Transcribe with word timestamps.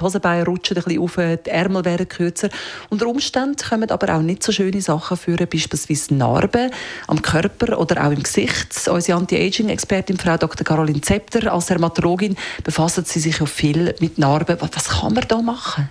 die 0.00 0.04
Hosenbeine 0.04 0.44
rutschen 0.44 0.76
ein 0.76 0.82
bisschen 0.82 1.00
auf, 1.00 1.16
die 1.16 1.50
Ärmel 1.50 1.84
werden 1.84 2.08
kürzer. 2.08 2.48
Unter 2.88 3.06
Umständen 3.06 3.56
kommen 3.56 3.90
aber 3.90 4.14
auch 4.16 4.22
nicht 4.22 4.42
so 4.42 4.52
schöne 4.52 4.80
Sachen 4.80 5.16
führen, 5.16 5.46
beispielsweise 5.48 6.14
Narben 6.14 6.70
am 7.06 7.22
Körper 7.22 7.78
oder 7.78 8.06
auch 8.06 8.10
im 8.10 8.22
Gesicht. 8.22 8.88
Unsere 8.88 9.18
Anti-Aging-Expertin 9.18 10.18
Frau 10.18 10.36
Dr. 10.36 10.64
Caroline 10.64 11.00
Zepter 11.00 11.52
als 11.52 11.66
Dermatologin 11.66 12.36
befasst 12.64 13.06
sie 13.06 13.20
sich 13.20 13.40
auch 13.40 13.48
viel 13.48 13.94
mit 14.00 14.18
Narben. 14.18 14.56
Was 14.60 14.88
kann 14.88 15.14
man 15.14 15.24
da 15.28 15.40
machen? 15.42 15.88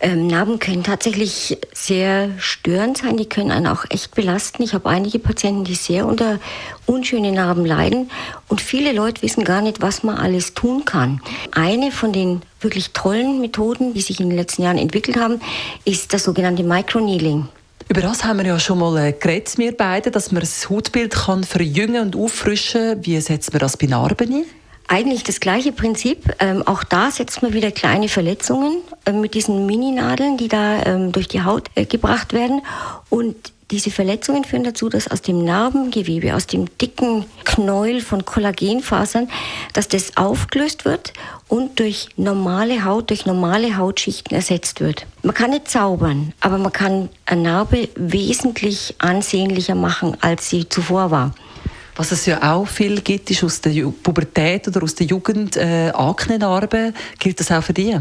Ähm, 0.00 0.26
Narben 0.26 0.58
können 0.58 0.82
tatsächlich 0.82 1.58
sehr 1.72 2.30
störend 2.38 2.98
sein, 2.98 3.16
die 3.16 3.28
können 3.28 3.50
einen 3.50 3.66
auch 3.66 3.84
echt 3.88 4.14
belasten. 4.14 4.62
Ich 4.62 4.74
habe 4.74 4.88
einige 4.88 5.18
Patienten, 5.18 5.64
die 5.64 5.74
sehr 5.74 6.06
unter 6.06 6.40
unschönen 6.86 7.34
Narben 7.34 7.64
leiden 7.64 8.10
und 8.48 8.60
viele 8.60 8.92
Leute 8.92 9.22
wissen 9.22 9.44
gar 9.44 9.62
nicht, 9.62 9.80
was 9.80 10.02
man 10.02 10.16
alles 10.16 10.54
tun 10.54 10.84
kann. 10.84 11.20
Eine 11.52 11.92
von 11.92 12.12
den 12.12 12.42
wirklich 12.60 12.90
tollen 12.92 13.40
Methoden, 13.40 13.94
die 13.94 14.00
sich 14.00 14.20
in 14.20 14.28
den 14.28 14.36
letzten 14.36 14.62
Jahren 14.62 14.78
entwickelt 14.78 15.16
haben, 15.16 15.40
ist 15.84 16.12
das 16.12 16.24
sogenannte 16.24 16.62
Microneedling. 16.62 17.48
Über 17.88 18.00
das 18.00 18.24
haben 18.24 18.38
wir 18.38 18.46
ja 18.46 18.58
schon 18.58 18.78
mal 18.78 18.96
äh, 18.96 19.12
geredet, 19.12 19.58
wir 19.58 19.76
beide, 19.76 20.10
dass 20.10 20.32
man 20.32 20.40
das 20.40 20.70
Hautbild 20.70 21.14
kann 21.14 21.44
verjüngen 21.44 22.02
und 22.02 22.16
auffrischen. 22.16 23.04
Wie 23.04 23.20
setzt 23.20 23.52
man 23.52 23.60
das 23.60 23.76
bei 23.76 23.86
Narben 23.86 24.32
ein? 24.32 24.44
Eigentlich 24.88 25.22
das 25.22 25.40
gleiche 25.40 25.72
Prinzip. 25.72 26.34
Ähm, 26.38 26.66
auch 26.66 26.84
da 26.84 27.10
setzt 27.10 27.42
man 27.42 27.52
wieder 27.52 27.70
kleine 27.70 28.08
Verletzungen 28.08 28.78
äh, 29.06 29.12
mit 29.12 29.34
diesen 29.34 29.66
Mininadeln, 29.66 30.36
die 30.36 30.48
da 30.48 30.82
ähm, 30.84 31.12
durch 31.12 31.28
die 31.28 31.42
Haut 31.42 31.68
äh, 31.74 31.84
gebracht 31.84 32.32
werden. 32.32 32.62
Und 33.08 33.52
diese 33.72 33.90
Verletzungen 33.90 34.44
führen 34.44 34.64
dazu, 34.64 34.90
dass 34.90 35.08
aus 35.08 35.22
dem 35.22 35.46
Narbengewebe, 35.46 36.34
aus 36.34 36.46
dem 36.46 36.66
dicken 36.76 37.24
Knäuel 37.44 38.02
von 38.02 38.26
Kollagenfasern, 38.26 39.30
dass 39.72 39.88
das 39.88 40.18
aufgelöst 40.18 40.84
wird 40.84 41.14
und 41.48 41.80
durch 41.80 42.08
normale 42.16 42.84
Haut, 42.84 43.08
durch 43.08 43.24
normale 43.24 43.78
Hautschichten 43.78 44.36
ersetzt 44.36 44.80
wird. 44.80 45.06
Man 45.22 45.32
kann 45.34 45.50
nicht 45.50 45.68
zaubern, 45.68 46.34
aber 46.40 46.58
man 46.58 46.72
kann 46.72 47.08
eine 47.24 47.42
Narbe 47.42 47.88
wesentlich 47.94 48.94
ansehnlicher 48.98 49.74
machen, 49.74 50.18
als 50.20 50.50
sie 50.50 50.68
zuvor 50.68 51.10
war. 51.10 51.34
Was 51.94 52.10
es 52.10 52.24
ja 52.24 52.54
auch 52.54 52.66
viel 52.66 53.02
gibt, 53.02 53.30
ist 53.30 53.44
aus 53.44 53.60
der 53.60 53.84
Pubertät 54.02 54.66
oder 54.66 54.82
aus 54.82 54.94
der 54.94 55.06
Jugend 55.06 55.58
äh, 55.58 55.90
Aknenarben. 55.90 56.94
Gilt 57.18 57.38
das 57.38 57.52
auch 57.52 57.62
für 57.62 57.74
die? 57.74 57.94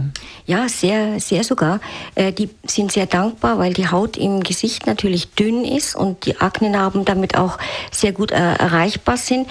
Ja, 0.45 0.69
sehr, 0.69 1.19
sehr 1.19 1.43
sogar. 1.43 1.81
Äh, 2.15 2.31
die 2.31 2.49
sind 2.65 2.93
sehr 2.93 3.05
dankbar, 3.05 3.59
weil 3.59 3.73
die 3.73 3.89
Haut 3.89 4.15
im 4.15 4.43
Gesicht 4.43 4.87
natürlich 4.87 5.31
dünn 5.31 5.65
ist 5.65 5.95
und 5.95 6.25
die 6.25 6.39
Aknenarben 6.39 7.03
damit 7.03 7.37
auch 7.37 7.57
sehr 7.91 8.13
gut 8.13 8.31
äh, 8.31 8.35
erreichbar 8.35 9.17
sind. 9.17 9.47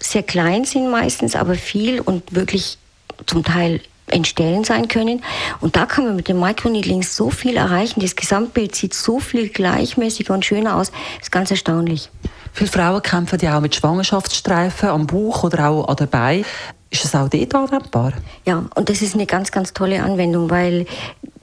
Sehr 0.00 0.24
klein 0.24 0.64
sind 0.64 0.90
meistens, 0.90 1.36
aber 1.36 1.54
viel 1.54 2.00
und 2.00 2.34
wirklich 2.34 2.78
zum 3.26 3.44
Teil 3.44 3.80
entstellen 4.08 4.64
sein 4.64 4.88
können. 4.88 5.22
Und 5.60 5.76
da 5.76 5.86
kann 5.86 6.04
man 6.04 6.16
mit 6.16 6.28
dem 6.28 6.40
Microneedling 6.40 7.04
so 7.04 7.30
viel 7.30 7.56
erreichen. 7.56 8.00
Das 8.00 8.16
Gesamtbild 8.16 8.74
sieht 8.74 8.92
so 8.92 9.20
viel 9.20 9.48
gleichmäßiger 9.48 10.34
und 10.34 10.44
schöner 10.44 10.76
aus. 10.76 10.90
Das 10.90 11.28
ist 11.28 11.32
ganz 11.32 11.50
erstaunlich. 11.52 12.10
Viele 12.56 12.70
Frauen 12.70 13.02
kämpfen 13.02 13.40
ja 13.40 13.56
auch 13.56 13.60
mit 13.60 13.74
Schwangerschaftsstreifen 13.74 14.88
am 14.88 15.08
Bauch 15.08 15.42
oder 15.42 15.68
auch 15.68 15.88
an 15.88 15.96
den 15.96 16.08
Beinen. 16.08 16.44
Ist 16.88 17.04
das 17.04 17.16
auch 17.16 17.28
dort 17.28 17.52
anwendbar? 17.52 18.12
Ja, 18.46 18.64
und 18.76 18.88
das 18.88 19.02
ist 19.02 19.14
eine 19.14 19.26
ganz, 19.26 19.50
ganz 19.50 19.72
tolle 19.72 20.00
Anwendung, 20.00 20.48
weil 20.48 20.86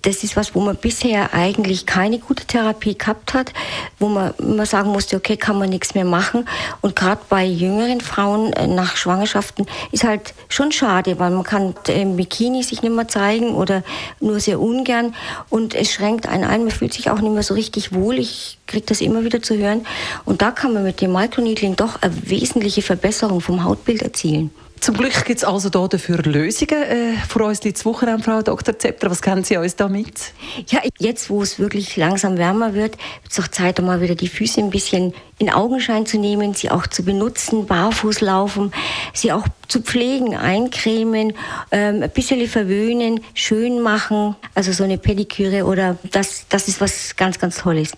das 0.01 0.23
ist 0.23 0.35
was, 0.35 0.55
wo 0.55 0.61
man 0.61 0.75
bisher 0.75 1.33
eigentlich 1.33 1.85
keine 1.85 2.19
gute 2.19 2.45
Therapie 2.45 2.97
gehabt 2.97 3.33
hat, 3.33 3.53
wo 3.99 4.07
man 4.07 4.33
immer 4.39 4.65
sagen 4.65 4.89
musste, 4.89 5.15
okay, 5.15 5.37
kann 5.37 5.59
man 5.59 5.69
nichts 5.69 5.93
mehr 5.93 6.05
machen. 6.05 6.47
Und 6.81 6.95
gerade 6.95 7.21
bei 7.29 7.45
jüngeren 7.45 8.01
Frauen 8.01 8.53
äh, 8.53 8.67
nach 8.67 8.95
Schwangerschaften 8.95 9.67
ist 9.91 10.03
halt 10.03 10.33
schon 10.49 10.71
schade, 10.71 11.19
weil 11.19 11.31
man 11.31 11.43
kann 11.43 11.75
im 11.87 12.15
Bikini 12.15 12.63
sich 12.63 12.81
nicht 12.81 12.93
mehr 12.93 13.07
zeigen 13.07 13.53
oder 13.53 13.83
nur 14.19 14.39
sehr 14.39 14.59
ungern. 14.59 15.13
Und 15.49 15.75
es 15.75 15.91
schränkt 15.91 16.27
einen 16.27 16.43
ein, 16.43 16.63
man 16.63 16.71
fühlt 16.71 16.93
sich 16.93 17.09
auch 17.09 17.21
nicht 17.21 17.33
mehr 17.33 17.43
so 17.43 17.53
richtig 17.53 17.93
wohl. 17.93 18.17
Ich 18.17 18.57
kriege 18.67 18.85
das 18.85 19.01
immer 19.01 19.23
wieder 19.23 19.41
zu 19.41 19.57
hören. 19.57 19.85
Und 20.25 20.41
da 20.41 20.51
kann 20.51 20.73
man 20.73 20.83
mit 20.83 21.01
dem 21.01 21.13
Microneedling 21.13 21.75
doch 21.75 22.01
eine 22.01 22.29
wesentliche 22.29 22.81
Verbesserung 22.81 23.41
vom 23.41 23.63
Hautbild 23.63 24.01
erzielen. 24.01 24.51
Zum 24.81 24.97
Glück 24.97 25.25
gibt 25.25 25.37
es 25.37 25.43
also 25.43 25.69
da 25.69 25.87
dafür 25.87 26.17
Lösungen. 26.23 26.81
Äh, 26.81 27.13
vor 27.29 27.43
uns 27.43 27.61
liegt 27.61 27.85
Wochenende, 27.85 28.23
Frau 28.23 28.41
Dr. 28.41 28.79
Zepter. 28.79 29.11
Was 29.11 29.21
kennen 29.21 29.43
Sie 29.43 29.55
uns 29.55 29.75
da 29.75 29.87
mit? 29.87 30.33
Ja, 30.69 30.79
jetzt, 30.97 31.29
wo 31.29 31.43
es 31.43 31.59
wirklich 31.59 31.97
langsam 31.97 32.39
wärmer 32.39 32.73
wird, 32.73 32.97
wird 33.21 33.31
es 33.31 33.39
auch 33.39 33.47
Zeit, 33.47 33.79
um 33.79 33.85
mal 33.85 34.01
wieder 34.01 34.15
die 34.15 34.27
Füße 34.27 34.59
ein 34.59 34.71
bisschen 34.71 35.13
in 35.37 35.51
Augenschein 35.51 36.07
zu 36.07 36.17
nehmen, 36.17 36.55
sie 36.55 36.71
auch 36.71 36.87
zu 36.87 37.03
benutzen, 37.03 37.67
barfuß 37.67 38.21
laufen, 38.21 38.73
sie 39.13 39.31
auch 39.31 39.45
zu 39.67 39.81
pflegen, 39.81 40.35
eincremen, 40.35 41.33
ähm, 41.69 42.01
ein 42.01 42.09
bisschen 42.09 42.47
verwöhnen, 42.47 43.21
schön 43.35 43.81
machen. 43.81 44.35
Also 44.55 44.71
so 44.71 44.83
eine 44.83 44.97
Pediküre 44.97 45.65
oder 45.65 45.99
das, 46.11 46.47
das 46.49 46.67
ist 46.67 46.81
was 46.81 47.15
ganz, 47.15 47.37
ganz 47.37 47.57
Tolles. 47.57 47.91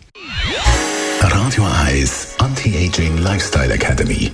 Radio 1.22 1.66
Eyes 1.88 2.36
Anti-Aging 2.40 3.20
Lifestyle 3.20 3.74
Academy. 3.74 4.34